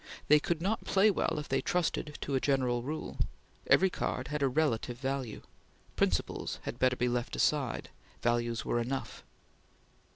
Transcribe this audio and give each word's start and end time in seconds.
They 0.29 0.39
could 0.39 0.63
not 0.63 0.83
play 0.83 1.11
well 1.11 1.35
if 1.37 1.47
they 1.47 1.61
trusted 1.61 2.17
to 2.21 2.33
a 2.33 2.39
general 2.41 2.81
rule. 2.81 3.19
Every 3.67 3.91
card 3.91 4.29
had 4.29 4.41
a 4.41 4.47
relative 4.47 4.97
value. 4.97 5.43
Principles 5.95 6.57
had 6.63 6.79
better 6.79 6.95
be 6.95 7.07
left 7.07 7.35
aside; 7.35 7.89
values 8.23 8.65
were 8.65 8.79
enough. 8.79 9.23